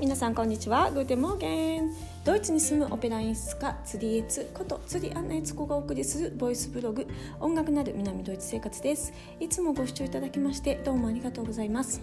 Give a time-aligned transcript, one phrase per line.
[0.00, 0.92] 皆さんこんにちは。
[0.92, 1.92] グーテモーゲン。
[2.24, 7.04] ドイツに住むオペラ演出家ツリエツことツリアンナエツコがお送りするボイスブログ。
[7.40, 9.12] 音楽なる南ドイツ生活です。
[9.40, 12.00] いつもご視聴いただきましてどうもありがとうございます。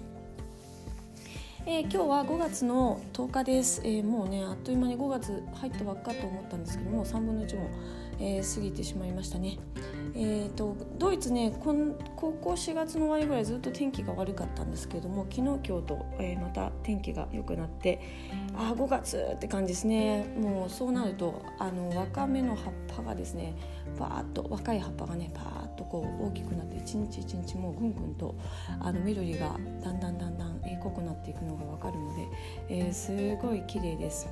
[1.66, 7.70] えー、今日は5月の10日です、えー、もうねあっという間に5月入ったばっかと思ったんですけども3分の1も、
[8.20, 9.58] えー、過ぎてしまいましたね。
[10.18, 18.00] えーと、ドイツねこん高校4月の終わりぐらいずっと天気が悪かったんですけれども昨日今日と、えー、また天気が良くなって
[18.56, 23.56] ああ5月って感じですねもうそうなるとあの若芽の葉っぱがですね
[24.00, 28.36] バーッと若い葉っぱがねバーッとこう大きくなって一日一日もうぐんぐんと
[28.80, 32.28] あの緑がだんだんだんだん、え、濃くなっていくのが分かるので、
[32.70, 34.30] えー、すごい綺麗です。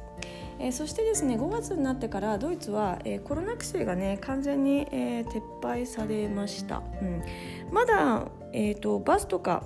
[0.59, 7.23] えー、そしてですね5月になってからドイツは、えー、コロナ規制がね完全に、えー、撤廃されました、うん、
[7.71, 9.63] まだ、えーと、バスとか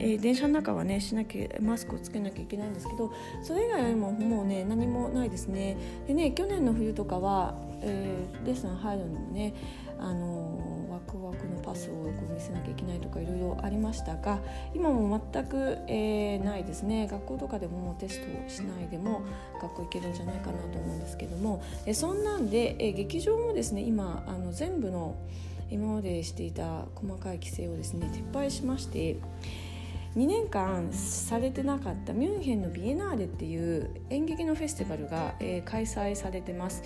[0.00, 5.76] えー、電車の中はねしなきゃマスクをつけなきゃいけないんですけどそれ以外はももうね何もないですね。
[6.06, 9.54] でね去年の冬とかは、えー、レッスン入るのもね
[9.98, 10.77] あの
[11.10, 14.38] クワクのパスをこう見せなきゃいけないとかいろいろありましたが
[14.74, 19.22] 今も全く、えー、ないですね学校とかでもテストしないでも
[19.60, 25.16] 学校行けるんじゃないかなと思うんですけども、え、そんなんで、え、劇場もですね今あの全部の
[25.70, 29.16] 今までしていた細かい規制をですね撤廃しまして。
[30.16, 36.82] 2年間されてなかったミュンヘンのビエナーレっていう演劇のフェスティバルが、えー、開催されてます。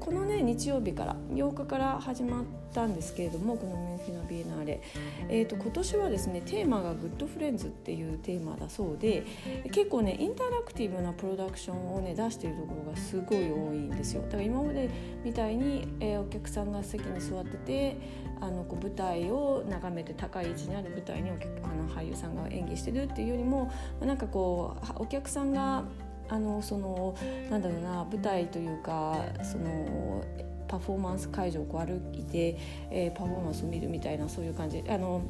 [0.00, 4.82] このね日曜日から8日から始まったんですけれどもこのミュンヘンのビエナーレ、
[5.28, 9.24] えーと、今年はですねテーマが Good Friends っていうテーマだそうで
[9.70, 14.22] 結構ねインタラクティブなプロダクションをね出しているところがすごい多いんですよ。
[14.22, 14.90] だから今まで
[15.24, 17.96] みたいに、えー、お客さんが席に座ってて
[18.40, 25.84] あのこう舞台を眺めて高い位置にある舞台にあの俳優さんが演技してるっていうよりもなんかこうお客さんが
[26.28, 27.14] あのその
[27.50, 30.24] なんだろうな舞台というかその
[30.68, 32.58] パフォーマンス会場をこう歩いて、
[32.90, 35.22] えー、パフォーマンスを見るみたいなそういう感じあの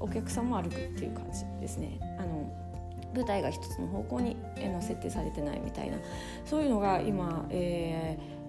[0.00, 2.00] お客さんも歩くっていう感じですね。
[2.18, 2.50] あの
[3.14, 5.98] 舞台が一つの方向にの設定されてないみたいな
[6.44, 8.39] そういうのが今、えー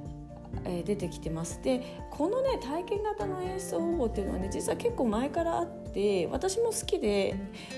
[0.66, 1.62] え、出てきてます。
[1.64, 7.36] でこのね体験型の演奏方法っていうのはね実は結構前からあって私も好きで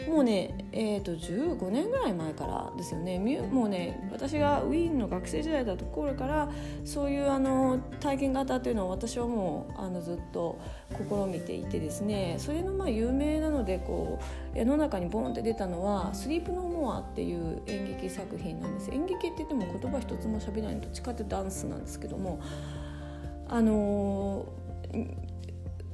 [0.08, 3.20] もうね、えーと、15年ぐらい前からですよね。
[3.52, 6.50] もうね私がウィーンの学生時代だった頃から
[6.84, 10.60] そういうあの体験型っていうのを私はもうあのずっと
[10.92, 12.36] 試みていてですね。
[12.38, 14.20] それのまあ有名なのでこ
[14.56, 18.92] う世の中にボンって出たのは「Sleep No More」っていう演劇作品なんです。
[18.92, 22.40] 演劇って言っても言葉一つも喋らないどっちかってダンスなんですけども
[23.48, 24.46] あの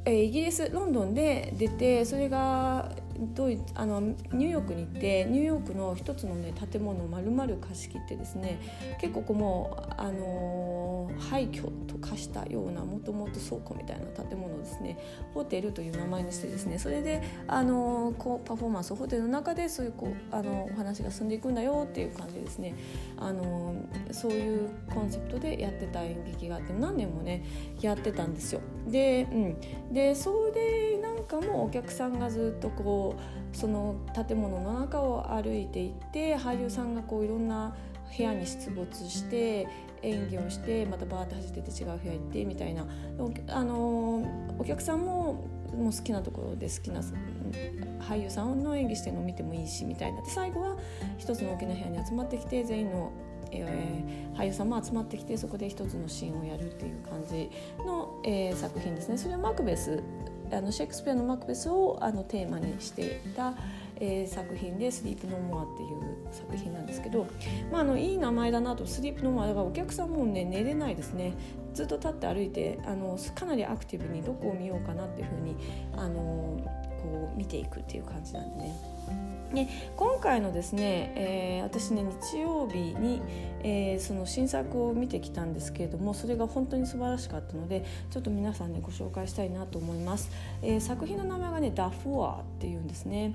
[0.05, 2.91] えイギリスロンドンで出てそれが
[3.35, 8.59] ドイあのニューヨークに行ってニューヨークの一つの、ね、建物を丸々貸し切ってですね
[9.01, 10.78] 結構こうもう、あの
[11.17, 14.97] 廃墟と化したようなもともと倉庫みたいな建物をですね。
[15.33, 22.75] ホテルという名前にしてですねそれで、あの、こうパフォーマンスをホテルの中でそういうこうあのお話が進んでいくんだよっていう感じでですね、
[23.17, 23.75] あの、
[24.11, 27.43] そういうコンセプトでやってた演劇があって何年もね
[27.81, 28.61] やってたんですよ。
[28.87, 33.95] で,、うん、でそれなんかもお客さんがずっとこうその
[34.27, 37.75] 建物の中を歩いていって俳優さんがこういろんな
[38.15, 39.67] 部屋に出没して
[40.01, 42.85] 演技をしてまたバーって走ってて違う部屋行ってみたいな
[43.47, 47.01] あのお客さんももう好きなところで好きな
[47.99, 50.77] 俳優さんの演技してるのを見てもいいしみたいなで最後は
[51.17, 53.11] 一つの大きな部屋に集まってきて全員の、
[53.51, 57.51] えー、俳優さんも集まってきてそこで一つのシーンをやるっていう感じ
[57.85, 59.17] の、えー、作品ですね。
[59.17, 60.01] それはマクベス
[60.51, 63.53] あのシェイクスピアのマクベスをあのテーマにしていた、
[63.99, 65.99] えー、作品で「スリープノーモア」っていう
[66.31, 67.25] 作品なんですけど、
[67.71, 71.33] まあ、あのいい名前だなと「スリープノーモア」だからお客さんもね寝れないですね。
[71.73, 75.55] ずっと立って歩いてあのかなりアクティブにどこを見ようかなっていうふうに
[75.95, 76.59] あの
[77.01, 78.99] こう見ていくっていう感じなんでね。
[79.53, 83.21] で今回のですね、えー、私ね日曜日に、
[83.63, 90.29] えー、その新作を見てきたんですけれどもそれが本当に素晴らしかったのでちょっと皆さんねご紹介したいなと思います、
[90.61, 93.33] えー、作品の名前がね「ダフォア」っていうんですね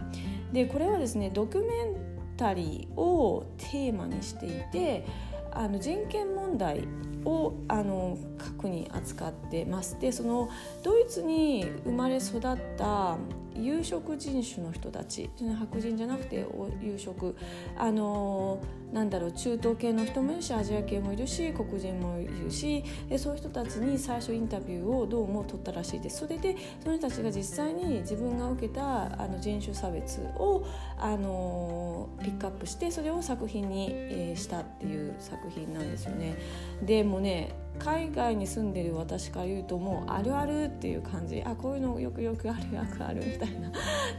[0.52, 5.04] でこれはですねドキュメンタリーをテーマにしていて
[5.50, 6.82] あの人権問題
[7.24, 10.48] をあの核に扱ってますでその
[10.82, 12.40] ドイツに生まれ育っ
[12.76, 13.16] た
[13.56, 16.44] 有色人種の人たち白人じゃなくて
[16.82, 17.36] 有色
[17.76, 18.60] あの
[18.92, 30.64] なんだろう中東系の人もいるしアジア系もいるし黒人もいるしでそういう人たちに最初インタビューをどうも取ったらしいですそれでその人たちが実際に自分が受けたあの人種差別を
[30.98, 36.36] あのピックアップしてそれを作品に、えー、したっていう作品なんですよね。
[36.82, 41.42] でもね海外に住んでる私から言うともうあるあるっていう感じ。
[41.44, 43.70] あこういうのよくよくあるよくあるみたいな。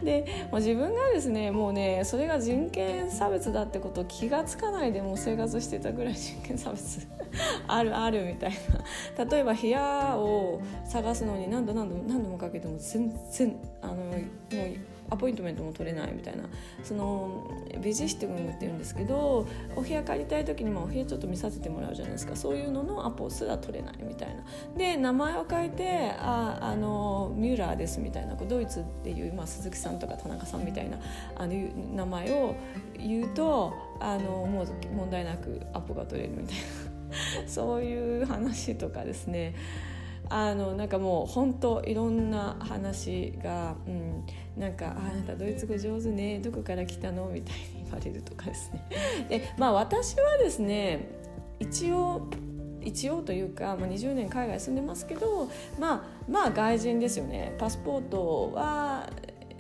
[0.03, 7.07] でもう自分がですねもうねそれが人権差別だってことを気が付かないでもう生活してたぐらい人権差別。
[7.67, 8.51] あるあるみたい
[9.17, 9.25] な。
[9.25, 14.15] 例えば部屋を探すのに何度何度何度もかけても全然あのもう
[15.09, 16.43] アポイントメントも取れないみたいな。
[16.83, 17.49] その
[17.81, 22.35] ベジシティムっていうんですけどお部屋借りたい時にもお部屋ちょっと見させてもらうじゃないですか。
[22.35, 24.43] そういうののアポすら取れないみたいな。
[24.77, 30.97] で名前を書いてああのミューラーですみたいなドイツっていう、まあ、鈴木さんとか田中さんみたいな
[31.35, 31.53] あの
[31.95, 32.55] 名前を
[32.97, 36.95] 言うとあのもう問題なくアポが取れるみたいな。
[37.47, 39.55] そういう話とかですね。
[40.29, 44.25] あのなんかもう本当いろんな話が、うん、
[44.57, 48.85] なんか「あなたドイツ語上手ねどこから来たの?」みたいに言われるとかですね。
[49.29, 51.07] でまあ私はですね
[51.59, 52.27] 一応
[52.81, 55.49] 一応というか、まあ、20年海外住んでますけど
[55.79, 59.09] まあまあ外人ですよねパスポートは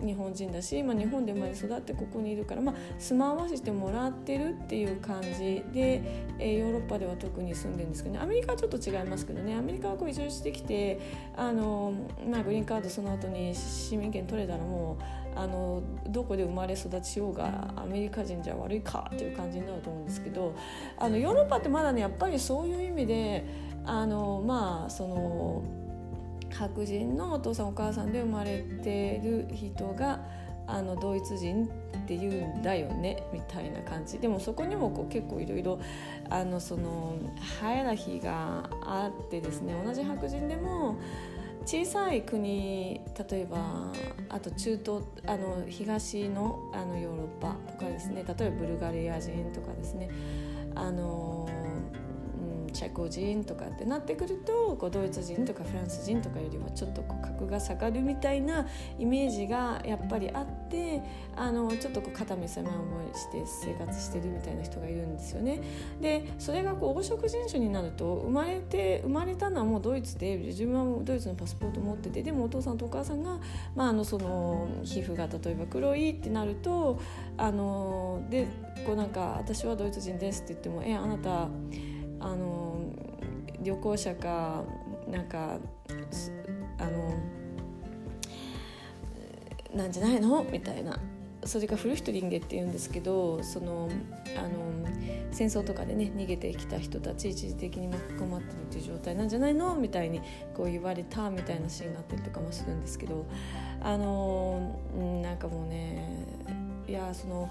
[0.03, 6.01] 日本人だし、まあ、日本で生まれ育ってここにいるから、まあ、住まわせてもらってるっていう感じで、
[6.39, 10.99] えー、ヨーロッパでは特に住んでるんですけどねアメリカはちょっと違いますけどねアメリカはこう移住してきて
[11.35, 11.93] あの、
[12.29, 20.55] まあ、グリーンカードその後に市民権取れたらもうあのどこで生まれ育ちようがアメリカ人じゃ悪いかっていう感じになると思うんですけど
[20.97, 23.45] あのヨーロッパってまだねやっぱりそういう意味で
[23.85, 25.84] あのまあその。
[26.57, 30.19] 白人のお父さんお母さんで生まれてる人が
[30.67, 31.69] あのドイツ人っ
[32.07, 34.17] て言うんだよねみたいな感じ。
[34.19, 35.79] でもそこにもこう結構いろいろ
[36.29, 37.17] あのその
[37.59, 40.97] ハイラヒがあってですね同じ白人でも
[41.65, 43.91] 小さい国例えば
[44.29, 50.09] あと中東あの東のあのヨーロッパとかですね例えばブルガリア人とかですね
[50.75, 51.47] あの
[52.75, 58.67] チェコ人とかってなってくるとこうドイツ人とかフランス人とかよりはちょっとこう格が下がるみたいな
[58.99, 61.01] イメージがやっぱりあって
[61.37, 65.61] あのちょっとこう肩身狭い思いして生活してるみたいな人がいるんですよね。
[66.01, 73.39] でそれがこう黄色人種になると生まれて生まれたのはもうドイツで自分はドイツのパスポート持っててでもお父さんとお母さんが、
[73.73, 76.99] まあ、あのその皮膚が例えば黒いってなると
[77.37, 78.47] あので
[78.85, 81.47] こうなんか私はドイツ人ですって言ってもえあなた
[82.19, 82.79] あの
[83.61, 84.63] 旅行者か
[85.07, 85.57] なんか
[86.77, 87.17] あの
[89.73, 90.43] なんじゃないの？
[90.43, 90.99] みたいな。
[91.43, 93.87] それがフルヒトリンゲって言うんですけどその
[94.35, 94.65] あの
[95.29, 99.75] 戦争とかでね逃げてきた人たち一時的に巻き込まってるっていう状態なんじゃないの？
[99.75, 100.21] みたいに
[100.55, 103.27] こう言われたみたいなシーンがあったりとかもするんですけど
[103.79, 104.79] あの
[105.21, 106.25] なんかもうね
[106.87, 107.47] いやその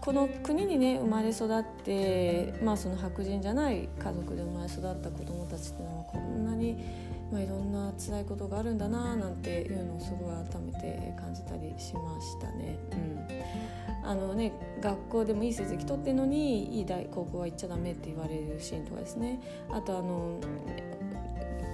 [0.00, 6.78] この国にね生まれ育って、まあ、その白人じゃない家族で生まれ育った子どもたちっていうのはこんなに、
[7.30, 12.78] まあ、いろんな辛いことがあるんだななんていうのをすごい改めて感じたりしましたね。
[12.92, 13.10] うん
[14.02, 20.40] あのね、学校でもいい成績取ってるのにいい大高校は行っちゃダメって言われるシーンとかですねあとあの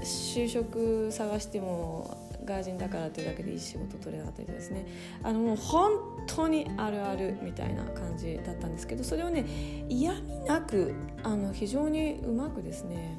[0.02, 4.86] 就職探しても外人だからというだけでいい仕事取れなかったりですね。
[5.22, 5.92] あのもう本
[6.26, 9.44] 当にあるあるみたいな感じだったんですけどそれをね
[9.88, 13.18] 嫌味なくあの非常にうまくですね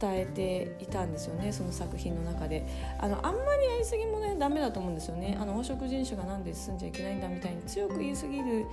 [0.00, 2.66] 伝えていたんですよねその作品の中で。
[2.98, 5.36] あのあんまりやりすぎもねダメだと思うんですよね。
[5.40, 8.66] あの黄色人種がなんで住んじゃいけないんだみたいに強く言いすぎる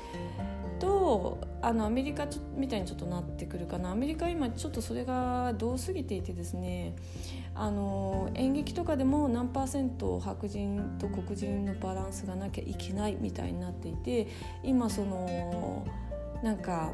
[0.80, 3.92] とあのアメリカみたいにちょっとなってくるかな。
[3.92, 6.96] アメリカ今ちょっとそれがどうすぎていてですね
[7.56, 14.28] あの演劇とかでも何パーセント白人と黒人のバランスがなきゃいけないみたいになっていて
[14.64, 15.86] 今その
[16.42, 16.92] なんか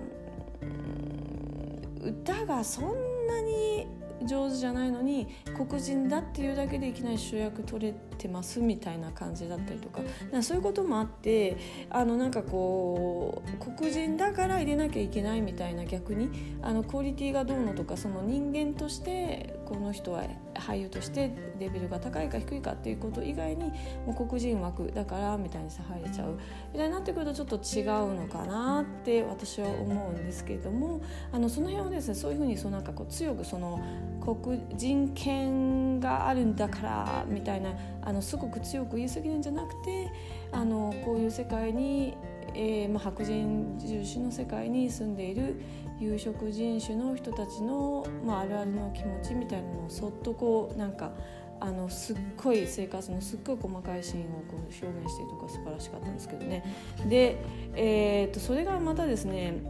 [2.01, 2.85] 歌がそん
[3.27, 3.87] なに
[4.25, 9.99] 上手じゃないのに黒人だっていうだけでいきなり主役取れてますみたいな感じだったりとか。
[10.31, 11.57] かそういうこともあって
[11.89, 20.23] あのなんかこう黒人だから入れなきゃいけないみたいな逆にあのクオリティがどうのとかその人間としてこの人は
[20.55, 23.71] 俳優としてレベルが高いか低いかっていうこと以外に
[24.05, 26.39] もう黒人枠だからみたいにして入れちゃう。
[26.73, 33.79] みたいになってくるとちょっと違うのかなって私は思うんですけれどもあのその辺はですねそういうふうにそうなんかこう強くその
[34.21, 37.71] 黒人権があるんだからみたいな
[38.09, 40.11] あのすごく強く言い過ぎるんじゃなくて
[40.51, 42.17] あのこういう世界に、
[42.55, 45.61] えーまあ、白人重視の世界に住んでいる
[45.99, 51.11] 有色人種の人たちの、まあ、あるあるの気持ちみたいなのをそっとこうなんか
[51.59, 56.63] あのすっごい生活のすっごい細かいシーンをこう表現してるとか素晴らしかったんですけどね。
[57.07, 57.37] で、
[57.75, 59.61] えー、とそれがまたですね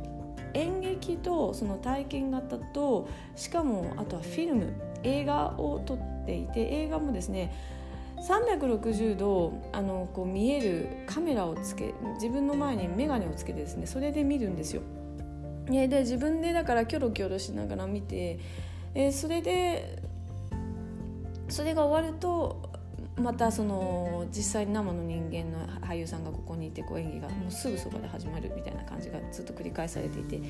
[0.53, 7.78] 演劇とその体験型としかもあとはフィルム映画を撮っていて映画もですね
[8.27, 14.81] 360度あのこう見えるカメラをつけ自分の前に眼鏡をつけてですねそれで見るんですよ。
[15.69, 18.39] で自分でだからキョロキョロしながら見て、
[18.95, 20.01] えー、それで
[21.47, 22.69] それが終わると
[23.17, 30.41] またその実際に生の人間の俳優さんがここにいてこう演技がもうすぐそばで始まるみたいな感じがずっと繰り返されていて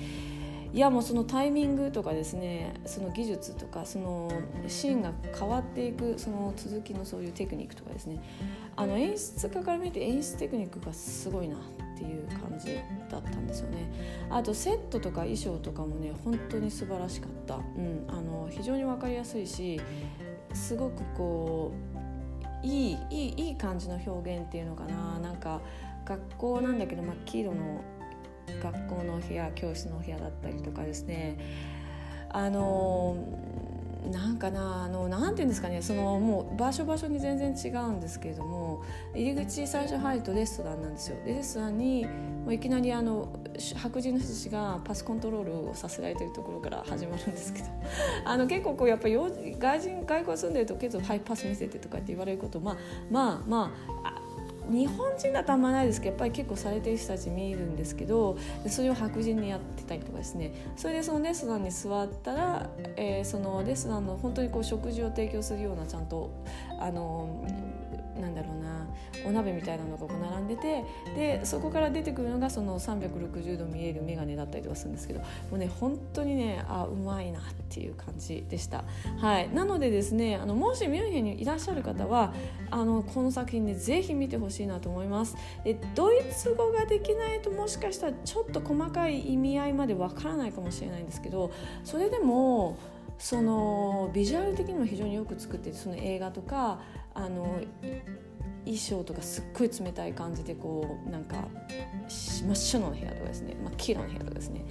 [0.72, 4.32] いやもうそのタイミングとかですねその技術とかその
[4.68, 8.22] シーンが変わっていくその続きのそういうテクニックとかですね。
[8.76, 11.60] あの演出家から見て演出テクニックがすごいなっ
[11.98, 12.76] ていう感じ
[13.10, 13.92] だったんですよね。
[14.30, 19.82] あとセットとか衣装とかもね本当に素晴らしかった、うん、あの非常に分かりやすいし
[20.54, 21.74] すごくこ
[22.64, 25.20] ういいいいいい感じの表現っていうのかな。
[25.20, 25.62] なんか
[26.06, 27.82] 学校なんだけど真っ黄色の
[28.62, 31.38] 学校の部屋教室の部屋だったりとかですね。
[32.32, 33.18] あの
[34.12, 38.82] なんかなあのなんていうんですかねそのもう場所場所に全然違うんですけれども
[39.14, 41.18] 入り口最初入るとレストランなんですよ。
[41.26, 43.28] でレストランにもういきなりあの
[43.76, 47.66] 白人の人たちがパスコントロールをさせられてるところから始まるんですけど
[48.24, 52.78] あの結構こうやっぱり外人外国住んでると結構ハイパス見せてとかって言われることまあ
[53.12, 53.72] まあま
[54.04, 54.29] あ
[54.70, 60.54] 日本人だとあんまないですけどやっぱり結構されてる人たち見るんですけどそれを白人にやってたりとかですね。
[60.76, 66.30] それでそのレストランに座ったら、えー、そのレストランの本当にこう食事を提供するようなちゃんと
[66.80, 67.46] あの
[68.20, 68.88] なんだろうな
[69.26, 70.84] お鍋みたいなのがこう並んでて
[71.16, 78.84] でそこから出てくるのがその360度見える眼鏡だったりとかするんですけどもうね本当にねあうまいなっていう感じでした。
[79.20, 82.34] はい、なのでですねあのもしミュンヘンにいらっしゃる方は
[82.72, 85.36] あのこの作品ねぜひ見てほしいなと思います。
[85.64, 91.52] でドイツ語ができないともしかしたらちょっと細かい意味合いまでわからないかもしれないんですけど
[91.84, 92.78] それでも
[93.20, 96.80] そのビジュアル的にも非常によく作っててその映画とか
[97.14, 97.60] あの
[98.64, 101.48] 衣装とかすっごい冷たい感じでこうなんか
[102.08, 103.56] 真っ白の部屋とかですね。
[103.62, 104.66] 真っ黄色の部屋とかですね。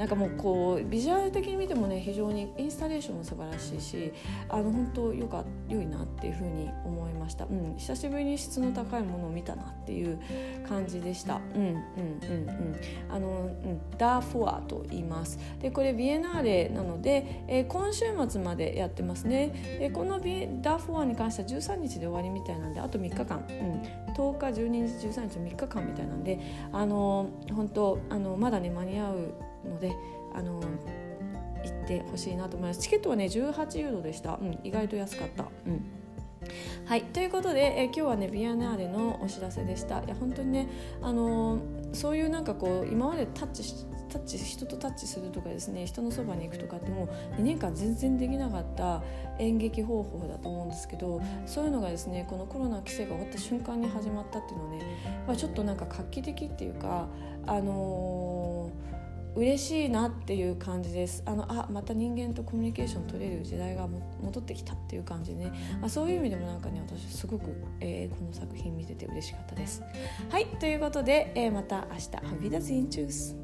[0.00, 4.14] なんかもうこうビジュアル的に見てもね非常にインスタレーションも素晴らしいし
[4.48, 10.18] あの本当よか良いなっていうふうに思いました、うん、久しぶりに質の高いものを見たなっていう
[10.66, 11.34] 感じでした。
[11.54, 11.74] うんうん
[12.22, 12.76] うんうん。
[13.10, 15.38] あの、うん、ダーフォアと言います。
[15.60, 19.78] でこれビエナーレなので、えー、今週末までやってますね。
[19.78, 26.40] でこのビダーフォアに関しては13日で終わりみたいなんであと3日間、うん、10日12日13日3日間みたいなんで
[26.72, 29.94] あの本当あのまだね間に合うので
[30.34, 30.60] あの
[31.64, 32.80] 行ってほしいなと思います。
[32.80, 35.84] チケットはね18ユーロでした、うん、意外と安かった、うん。
[36.86, 40.02] はいということで、え今日はねビアナーレのお知らせでした。
[40.02, 40.68] いや本当にね
[41.02, 41.58] あの、
[41.92, 43.62] そういうなんかこう今までタッチ
[44.10, 49.02] タッチ人とタッチするとかですね人のそばに行くとかってもう2年間全然できなかった
[49.38, 57.06] 演劇方法だと思うんですけどそういうのがですねこのコロナ規制が終わった瞬間に始まったっていうのはね、まあ、ちょっとなんか画期的っていうか
[57.46, 58.99] あのー
[59.36, 61.22] 嬉しいなっていう感じです。
[61.26, 63.88] あのあまた人間とコミュニケーション取れる時代が
[64.20, 67.44] 戻ってきたっていう感じね、まあ、そういう意味でもなんかね私すごく、
[67.80, 69.82] えー、この作品見てて嬉しかったです。
[70.30, 73.36] はいということで、えー、また明日ハビダズインチュース